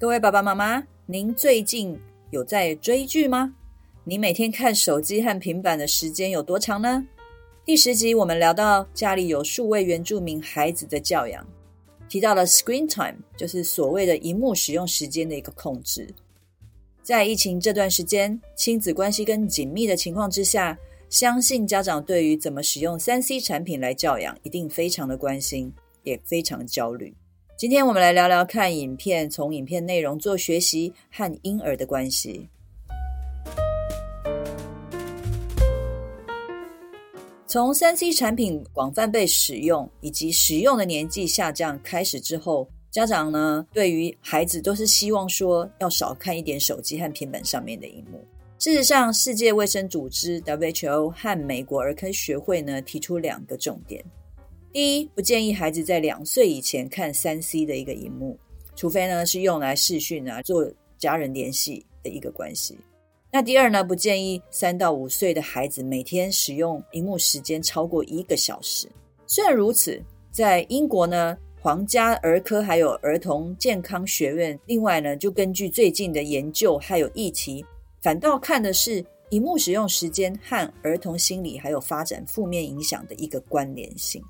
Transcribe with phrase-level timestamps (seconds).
[0.00, 1.94] 各位爸爸妈妈，您最近
[2.30, 3.54] 有在追剧吗？
[4.02, 7.06] 你每天看手机和平板的时间有多长呢？
[7.66, 11.46] 第十集我们聊到家里有数位原住民孩子的教养，
[12.08, 16.08] 提到了 screen time，就是所谓的荧幕使用时间的一个控制。
[17.02, 20.78] 在疫情这段时间，亲子关系更紧密的情况之下，
[21.10, 25.70] 相信家长对于怎么使用 3C 产品来教养，一定非常的关心，
[26.04, 27.14] 也非常焦虑。
[27.60, 32.48] 今天我们来聊聊看影片，从影片内容做学习和婴儿的关系。
[37.46, 48.26] 从 3C 产品广泛被使用以及使用的年纪下降开始之后，家长呢，对于孩子都是希望说要少看一点手机和平板上面的荧幕。
[48.58, 54.02] 事实上，世界卫生组织 WHO 和美国儿科学会呢提出两个重点：
[54.72, 58.38] 第一，不建议孩子在两岁以前看三 C 的一个荧幕，
[58.76, 60.64] 除非呢是用来视讯啊做
[60.96, 62.78] 家人联系的一个关系。
[63.32, 68.88] 那第二呢，不建议三到五岁的孩子每天使用荧幕时间超过一个小时。
[69.26, 70.00] 虽然如此，
[70.30, 77.64] 在英国呢，皇家儿科还有儿童健康学院，另外呢，就根据最近的研究还有议题，
[78.00, 84.22] 反倒看的是荧幕使用时间和儿童心理还有发展负面影响的一个关联性。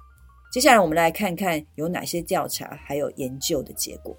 [0.50, 4.16] 接下来我们来看看有哪些调查还有研究的结果。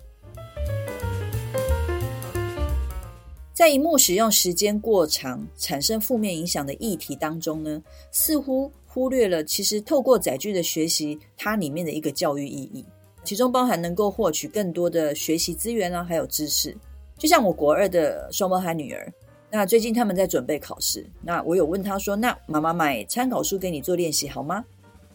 [3.53, 12.85] 在荧幕使用时间过长产生负面影响的议题当中呢，似乎忽略了其实透过载具的学习，它里面的一个教育意义，
[13.25, 16.75] 其中包含能够获取更多的学习资源啊，还有知识。
[17.17, 19.13] 就像我国二的双胞胎女儿，
[19.49, 24.63] 那最近他们在准备考试，那我有问她说：“那妈妈买参考书给你做练习好吗？”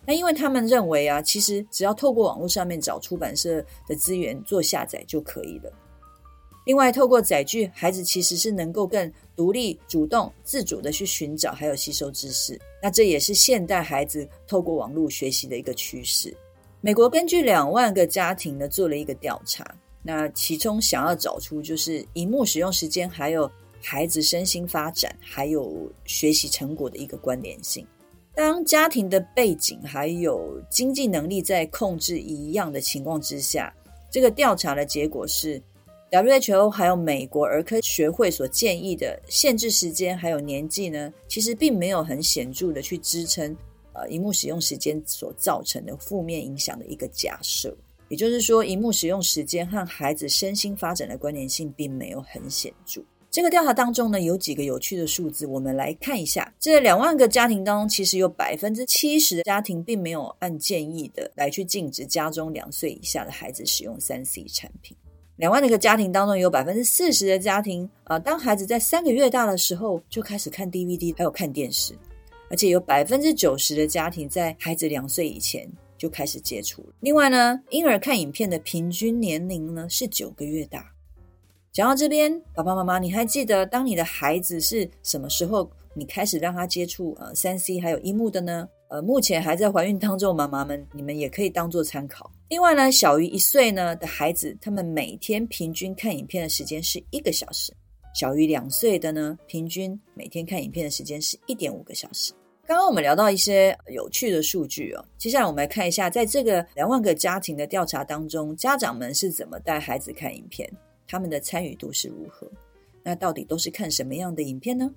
[0.07, 5.73] 那因为他们认为啊，其实只要透过网络上面找出版社的资源做下载就可以了。
[6.65, 12.61] 另外，透过载具，孩子其实是能够更独立、主动、自主的去寻找还有吸收知识。
[12.83, 16.37] 那这也是现代孩子透过网络学习的一个趋势。
[16.81, 19.65] 美国根据两万个家庭呢做了一个调查，
[20.03, 23.49] 那其中想要找出就是荧幕使用时间还有
[23.81, 27.87] 孩子身心发展还有学习成果的一个关联性。
[28.37, 33.75] 当家庭的背景还有经济能力在控制一样的情况之下，
[34.11, 35.61] 这个调查的结果是。
[36.09, 43.55] WHO 还有美国儿科学会所建议的限制时间还有年纪呢，其实并没有很显著的去支撑
[43.93, 47.77] 呃荧幕使用时间所造成的负面影响的一个假设。
[48.09, 53.03] 也就是说，荧幕使用时间和孩子身心发展的关联性并没有很显著。
[53.37, 56.51] 这个调查当中呢，有几个有趣的数字，我们来看一下。
[56.59, 64.97] 这两万个家庭当中，其实有百分之七十的家庭并没有按建议的来去禁止家中两岁以下的孩子使用三 C 产品。
[65.37, 71.93] 两万的一个家庭当中，有百分之四十的家庭，啊，当孩子在三个月大的时候就开始看 DVD，还有看电视，
[72.49, 76.89] 而且有百分之九十的家庭在孩子两岁以前就开始接触了。
[77.01, 80.91] 另外呢，婴儿看影片的平均年龄呢是九个月大。
[81.77, 88.67] 讲到这边，爸爸妈妈，你还记得当你的孩子是什么时候你开始让他接触呃三 C 还有一幕的呢？
[88.89, 92.33] 呃，目前还在怀孕当中的妈妈们，你们也可以当做参考。
[92.49, 97.75] 另外呢，小于一岁呢的孩子，他们每天平均看影片的时间是一个小时；
[98.15, 102.33] 小于两岁的呢，平均每天看影片的时间是一点五个小时。
[102.67, 110.67] 刚刚我们聊到一些有趣的数据哦，接下来我们来看一下，在这个两万个家庭的调查当中，家长们是怎么带孩子看影片，
[111.07, 112.51] 他们的参与度是如何？
[113.03, 114.91] 那到底都是看什么样的影片呢？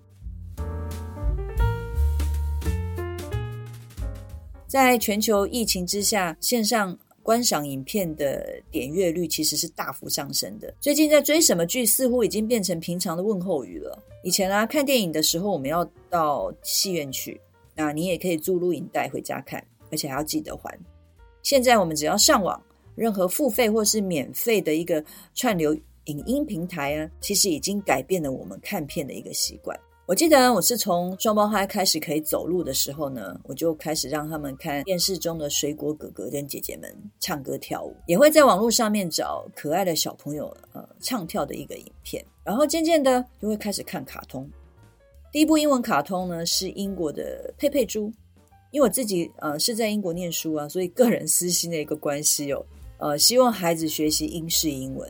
[4.66, 10.74] 在全球疫情之下，线上观赏影片的点阅率其实是大幅上升的。
[10.80, 13.98] 最近在追什么剧，似乎已经变成平常的问候语了。
[14.24, 17.40] 以前啊，看电影的时候，我们要到戏院去，
[17.76, 20.78] 那你也可以租录影带回家看，而且还要记得还。
[21.42, 22.62] 现在我们只要上网，
[22.96, 25.04] 任何付费或是免费的一个
[25.34, 25.76] 串流
[26.06, 29.78] 影音平台啊，其实已经改变了我们看片的一个习惯。
[30.06, 44.50] 我记得我是从双胞胎开始可以走路的时候呢，我就开始让他们看电视中的水果哥哥跟姐姐们唱歌跳舞，也会在网络上面找可爱的小朋友呃唱跳的一个影片，然后渐渐的就会开始看卡通。
[45.32, 48.12] 第一部英文卡通呢是英国的佩佩猪，
[48.72, 52.66] 因为我自己呃是在英国念书啊，所以个人私心的一个关系哦，
[52.98, 55.08] 呃希望孩子学习英式英文，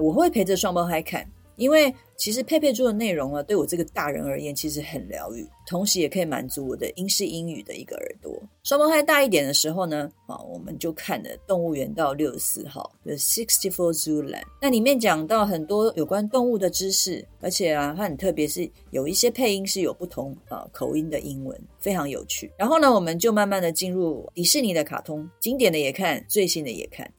[0.00, 1.26] 我会陪着双胞胎看。
[1.56, 8.30] 因为其实佩佩猪的内容啊，对我这个大人而言，其实很疗愈，同时也可以满足我的英式英语的一个耳朵。
[8.62, 14.44] 双胞胎大一点的时候呢，啊，我们就看了《动物园道六十四号》The Sixty Four Zoo Land。
[14.60, 22.52] 那里面讲到很多有关动物的知识，而且啊，它很特别，是有一些配音是有不同啊口音的英文，非常有趣。
[22.58, 27.10] 然后呢，我们就慢慢的进入迪士尼的卡通，经典的也看，最新的也看。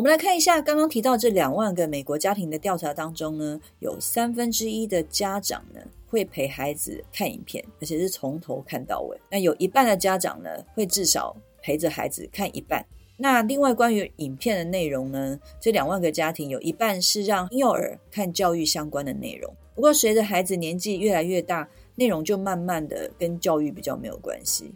[0.00, 9.20] 我们来看一下刚刚提到这两万个美国家庭的调查当中呢，有三分之一的家长呢会陪孩子看影片，而且是从头看到尾。
[9.30, 12.82] 那有一半的家长呢会至少陪着孩子看一半。
[13.18, 19.54] 那另外关于影片的内容呢，这两万个家庭有一半是让幼儿看教育相关的内容。
[19.74, 24.72] 不过随着孩子年纪越来越大，内容就慢慢的跟教育比较没有关系。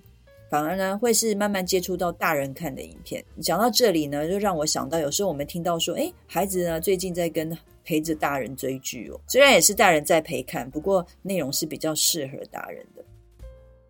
[0.51, 3.25] 反而呢，会是慢慢接触到大人看的影片。
[3.43, 13.05] 讲到这里呢，就让我想到，有时候我们听到说，诶，孩子呢最近在跟陪着大人追剧哦，虽然也是大人在陪看，不过内容是比较适合大人的。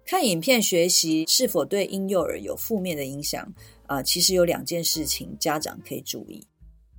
[0.06, 3.50] 看影片学习是否对婴幼儿有负面的影响
[3.86, 4.02] 啊？
[4.02, 6.46] 其实有两件事情家长可以注意。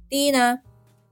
[0.09, 0.59] 第一呢，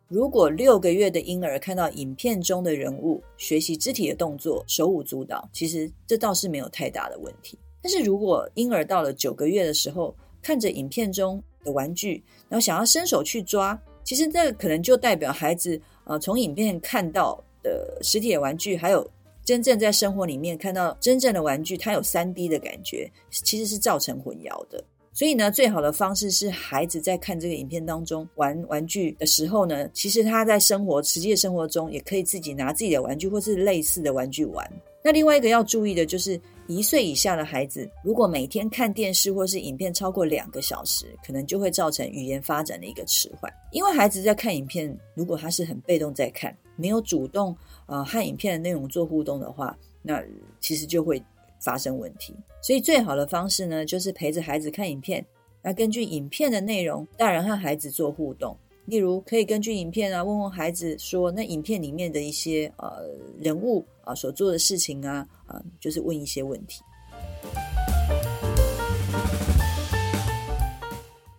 [0.07, 7.57] 如果六个月的婴儿看到影片中的人物学习肢体的动作，手舞足蹈，其实这倒是没有太大的问题。
[7.83, 19.05] 但是如果婴儿到了九个月的时候，看着影片中的玩具，然后想要伸手去抓，其实这可能就代表孩子呃从影片看到的实体的玩具，还有
[19.43, 24.83] 真正在生活里面看到真正的玩具，它有三 D 的感觉，其实是造成混淆的。
[25.13, 34.67] 所以呢，最好的方式是孩子在看这个影片当中玩玩具的时候呢，其实他在生活实际的生活中也可以自己拿自己的玩具或是类似的玩具玩。
[35.03, 43.51] 那另外一个要注意的就是，一岁以下的孩子，如果每天看电视或是影片超过两个小时，可能就会造成语言发展的一个迟缓。
[43.71, 47.55] 因为孩子在看影片，如果他是很被动在看，没有主动
[47.85, 50.23] 呃和影片的内容做互动的话，那
[50.61, 51.21] 其实就会
[51.63, 52.35] 发生问题。
[52.61, 55.25] 所以最好的方式呢，就是陪着孩子看影片，
[55.61, 58.55] 那根据影片的内容，大人和孩子做互动。
[58.85, 63.05] 例如，可以根据影片啊，问问孩子说，那影片里面的一些呃
[63.39, 66.81] 人物啊所做的事情啊啊，就是问一些问题。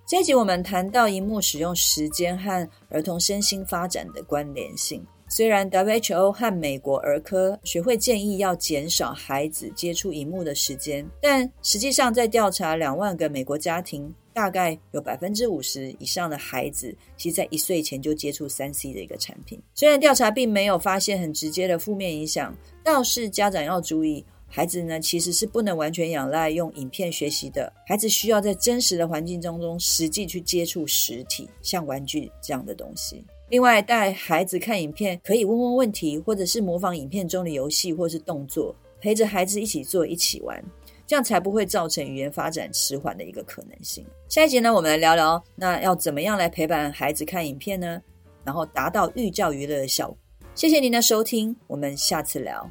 [0.06, 5.04] 这一集我们谈到荧幕使用时间和儿童身心发展的关联性。
[5.36, 14.14] 虽然 WHO 和美国儿科学会建议要减少孩子接触萤幕的时间，但实际上在调查两万个美国家庭。
[14.32, 19.60] 大概有百分之五十以上的孩子，其实在一岁前就接触三 C 的一个产品。
[19.74, 27.72] 虽然调查并没有发现很直接的负面影响，倒是家长要注意，孩子呢其实是不能完全仰赖用影片学习的。
[27.86, 33.24] 孩子需要在真实的环境当中实际去接触实体，像玩具这样的东西。
[33.48, 40.62] 另外，带孩子看影片可以问问问题，或者是模仿影片中的游戏或是动作，陪着孩子一起做一起玩。
[41.06, 44.04] 这样才不会造成语言发展迟缓的一个可能性。
[44.28, 48.00] 下一节呢，我们来聊聊那要怎么样来陪伴孩子看影片呢？
[48.42, 50.16] 然后达到寓教于乐的效果。
[50.54, 52.70] 谢谢您的收听，我们下次聊。